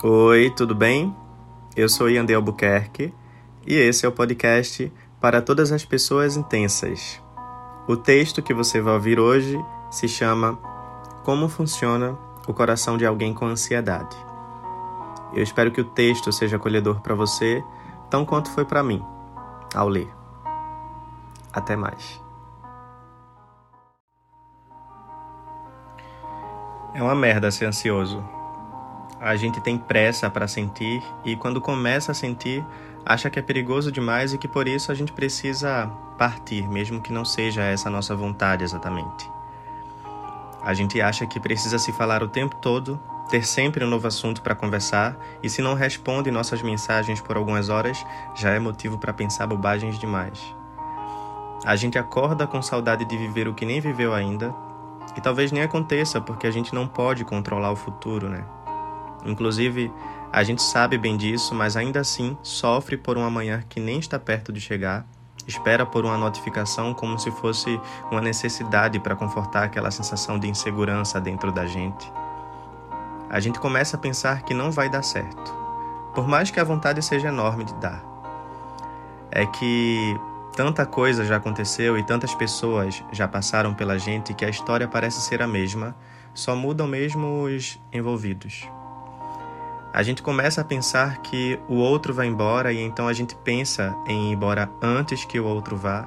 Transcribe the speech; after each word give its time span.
Oi, 0.00 0.48
tudo 0.50 0.76
bem? 0.76 1.12
Eu 1.74 1.88
sou 1.88 2.08
Yandel 2.08 2.38
Albuquerque 2.38 3.12
e 3.66 3.74
esse 3.74 4.06
é 4.06 4.08
o 4.08 4.12
podcast 4.12 4.92
para 5.20 5.42
todas 5.42 5.72
as 5.72 5.84
pessoas 5.84 6.36
intensas. 6.36 7.20
O 7.88 7.96
texto 7.96 8.40
que 8.40 8.54
você 8.54 8.80
vai 8.80 8.94
ouvir 8.94 9.18
hoje 9.18 9.60
se 9.90 10.06
chama 10.06 10.56
Como 11.24 11.48
funciona 11.48 12.16
o 12.46 12.54
coração 12.54 12.96
de 12.96 13.04
alguém 13.04 13.34
com 13.34 13.46
ansiedade. 13.46 14.16
Eu 15.34 15.42
espero 15.42 15.72
que 15.72 15.80
o 15.80 15.84
texto 15.84 16.30
seja 16.30 16.58
acolhedor 16.58 17.00
para 17.00 17.16
você, 17.16 17.60
tão 18.08 18.24
quanto 18.24 18.52
foi 18.52 18.64
para 18.64 18.84
mim 18.84 19.02
ao 19.74 19.88
ler. 19.88 20.08
Até 21.52 21.74
mais. 21.74 22.22
É 26.94 27.02
uma 27.02 27.16
merda 27.16 27.50
ser 27.50 27.64
ansioso. 27.64 28.37
A 29.20 29.34
gente 29.34 29.60
tem 29.60 29.76
pressa 29.76 30.30
para 30.30 30.46
sentir 30.46 31.02
e 31.24 31.34
quando 31.34 31.60
começa 31.60 32.12
a 32.12 32.14
sentir, 32.14 32.64
acha 33.04 33.28
que 33.28 33.38
é 33.38 33.42
perigoso 33.42 33.90
demais 33.90 34.32
e 34.32 34.38
que 34.38 34.46
por 34.46 34.68
isso 34.68 34.92
a 34.92 34.94
gente 34.94 35.12
precisa 35.12 35.90
partir, 36.16 36.68
mesmo 36.68 37.00
que 37.00 37.12
não 37.12 37.24
seja 37.24 37.62
essa 37.62 37.88
a 37.88 37.92
nossa 37.92 38.14
vontade 38.14 38.62
exatamente. 38.62 39.28
A 40.62 40.72
gente 40.74 41.00
acha 41.00 41.26
que 41.26 41.40
precisa 41.40 41.78
se 41.78 41.92
falar 41.92 42.22
o 42.22 42.28
tempo 42.28 42.56
todo, 42.56 43.00
ter 43.28 43.44
sempre 43.44 43.84
um 43.84 43.88
novo 43.88 44.06
assunto 44.06 44.42
para 44.42 44.54
conversar, 44.54 45.16
e 45.42 45.48
se 45.48 45.62
não 45.62 45.74
responde 45.74 46.30
nossas 46.30 46.62
mensagens 46.62 47.20
por 47.20 47.36
algumas 47.36 47.68
horas, 47.68 48.04
já 48.34 48.50
é 48.50 48.58
motivo 48.58 48.98
para 48.98 49.12
pensar 49.12 49.46
bobagens 49.46 49.98
demais. 49.98 50.54
A 51.64 51.74
gente 51.74 51.98
acorda 51.98 52.46
com 52.46 52.62
saudade 52.62 53.04
de 53.04 53.16
viver 53.16 53.48
o 53.48 53.54
que 53.54 53.66
nem 53.66 53.80
viveu 53.80 54.14
ainda, 54.14 54.54
e 55.16 55.20
talvez 55.20 55.50
nem 55.50 55.62
aconteça 55.62 56.20
porque 56.20 56.46
a 56.46 56.50
gente 56.50 56.74
não 56.74 56.86
pode 56.86 57.24
controlar 57.24 57.72
o 57.72 57.76
futuro, 57.76 58.28
né? 58.28 58.44
Inclusive, 59.24 59.92
a 60.32 60.42
gente 60.42 60.62
sabe 60.62 60.98
bem 60.98 61.16
disso, 61.16 61.54
mas 61.54 61.76
ainda 61.76 62.00
assim 62.00 62.36
sofre 62.42 62.96
por 62.96 63.16
um 63.16 63.24
amanhã 63.24 63.62
que 63.68 63.80
nem 63.80 63.98
está 63.98 64.18
perto 64.18 64.52
de 64.52 64.60
chegar, 64.60 65.06
espera 65.46 65.86
por 65.86 66.04
uma 66.04 66.18
notificação 66.18 66.92
como 66.92 67.18
se 67.18 67.30
fosse 67.30 67.80
uma 68.10 68.20
necessidade 68.20 69.00
para 69.00 69.16
confortar 69.16 69.64
aquela 69.64 69.90
sensação 69.90 70.38
de 70.38 70.48
insegurança 70.48 71.20
dentro 71.20 71.50
da 71.50 71.66
gente. 71.66 72.12
A 73.30 73.40
gente 73.40 73.58
começa 73.58 73.96
a 73.96 74.00
pensar 74.00 74.42
que 74.42 74.52
não 74.52 74.70
vai 74.70 74.88
dar 74.88 75.02
certo, 75.02 75.54
por 76.14 76.28
mais 76.28 76.50
que 76.50 76.60
a 76.60 76.64
vontade 76.64 77.02
seja 77.02 77.28
enorme 77.28 77.64
de 77.64 77.74
dar. 77.74 78.04
É 79.30 79.46
que 79.46 80.18
tanta 80.54 80.84
coisa 80.84 81.24
já 81.24 81.36
aconteceu 81.36 81.96
e 81.98 82.02
tantas 82.02 82.34
pessoas 82.34 83.02
já 83.12 83.28
passaram 83.28 83.72
pela 83.74 83.98
gente 83.98 84.34
que 84.34 84.44
a 84.44 84.48
história 84.50 84.88
parece 84.88 85.20
ser 85.20 85.40
a 85.40 85.46
mesma, 85.46 85.94
só 86.34 86.54
mudam 86.54 86.86
mesmo 86.86 87.42
os 87.44 87.80
envolvidos. 87.92 88.68
A 89.98 90.02
gente 90.04 90.22
começa 90.22 90.60
a 90.60 90.64
pensar 90.64 91.18
que 91.22 91.58
o 91.68 91.74
outro 91.74 92.14
vai 92.14 92.28
embora 92.28 92.72
e 92.72 92.80
então 92.80 93.08
a 93.08 93.12
gente 93.12 93.34
pensa 93.34 93.96
em 94.06 94.28
ir 94.28 94.32
embora 94.34 94.70
antes 94.80 95.24
que 95.24 95.40
o 95.40 95.44
outro 95.44 95.76
vá. 95.76 96.06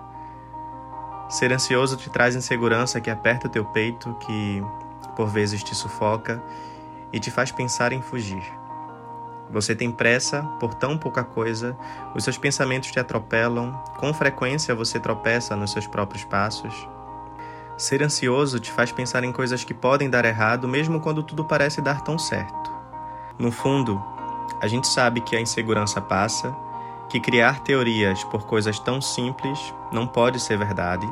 Ser 1.30 1.52
ansioso 1.52 1.98
te 1.98 2.10
traz 2.10 2.34
insegurança 2.34 3.02
que 3.02 3.10
aperta 3.10 3.48
o 3.48 3.50
teu 3.50 3.66
peito, 3.66 4.16
que 4.22 4.64
por 5.14 5.28
vezes 5.28 5.62
te 5.62 5.76
sufoca 5.76 6.42
e 7.12 7.20
te 7.20 7.30
faz 7.30 7.52
pensar 7.52 7.92
em 7.92 8.02
fugir. 8.02 8.42
Você 9.50 9.76
tem 9.76 9.92
pressa 9.92 10.42
por 10.58 10.74
tão 10.74 10.98
pouca 10.98 11.26
coisa, 11.26 11.76
os 12.16 12.24
seus 12.24 12.38
pensamentos 12.38 12.92
te 12.92 13.00
atropelam, 13.02 13.74
com 13.98 14.14
frequência 14.14 14.74
você 14.74 15.02
tropeça 15.02 15.54
nos 15.54 15.74
seus 15.74 15.86
próprios 15.86 16.24
passos. 16.24 16.88
Ser 17.78 18.02
ansioso 18.02 18.58
te 18.58 18.72
faz 18.72 18.90
pensar 18.90 19.26
em 19.26 19.34
coisas 19.34 19.66
que 19.66 19.74
podem 19.74 20.10
dar 20.10 20.24
errado, 20.24 20.66
mesmo 20.66 21.02
quando 21.02 21.22
tudo 21.22 21.44
parece 21.44 21.82
dar 21.82 22.00
tão 22.00 22.18
certo. 22.18 22.61
No 23.42 23.52
fundo, 23.52 24.00
a 24.62 24.68
gente 24.68 24.88
sabe 24.88 25.20
que 25.20 25.36
a 25.36 25.42
insegurança 25.42 26.00
passa, 26.00 26.56
que 27.10 27.20
criar 27.20 27.62
teorias 27.62 28.24
por 28.26 28.46
coisas 28.46 28.78
tão 28.78 29.02
simples 29.02 29.74
não 29.92 30.06
pode 30.06 30.40
ser 30.40 30.60
verdade 30.60 31.12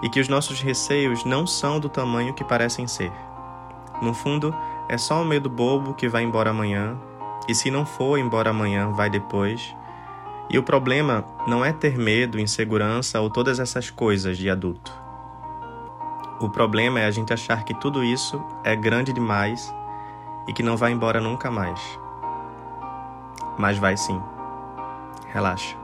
e 0.00 0.08
que 0.08 0.20
os 0.20 0.28
nossos 0.28 0.62
receios 0.62 1.24
não 1.24 1.48
são 1.48 1.80
do 1.80 1.88
tamanho 1.88 2.32
que 2.32 2.44
parecem 2.44 2.86
ser. 2.86 3.10
No 4.00 4.14
fundo, 4.14 4.54
é 4.88 4.96
só 4.96 5.20
um 5.20 5.24
medo 5.24 5.50
bobo 5.50 5.94
que 5.94 6.08
vai 6.08 6.22
embora 6.22 6.50
amanhã, 6.50 6.96
e 7.48 7.54
se 7.56 7.72
não 7.72 7.84
for 7.84 8.18
embora 8.18 8.50
amanhã, 8.50 8.92
vai 8.92 9.10
depois. 9.10 9.74
E 10.48 10.56
o 10.60 10.62
problema 10.62 11.24
não 11.44 11.64
é 11.64 11.72
ter 11.72 11.98
medo, 11.98 12.38
insegurança 12.38 13.20
ou 13.20 13.28
todas 13.28 13.58
essas 13.58 13.90
coisas 13.90 14.38
de 14.38 14.48
adulto. 14.48 14.92
O 16.38 16.48
problema 16.48 17.00
é 17.00 17.06
a 17.06 17.10
gente 17.10 17.32
achar 17.32 17.64
que 17.64 17.74
tudo 17.74 18.04
isso 18.04 18.40
é 18.62 18.76
grande 18.76 19.12
demais 19.12 19.76
e 20.48 20.52
que 20.52 20.62
não 20.62 20.76
vai 20.76 20.90
embora 20.90 21.20
nunca 21.20 21.50
mais. 21.50 22.00
Mas 23.58 23.76
vai 23.76 23.96
sim. 23.96 24.20
Relaxa. 25.28 25.76